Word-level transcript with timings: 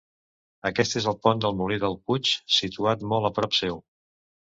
Aquest 0.69 0.95
és 0.99 1.05
el 1.11 1.17
pont 1.27 1.43
del 1.43 1.53
molí 1.59 1.77
del 1.83 1.97
Puig, 2.07 2.31
situat 2.55 3.05
molt 3.13 3.29
a 3.29 3.31
prop 3.37 3.55
seu. 3.59 3.79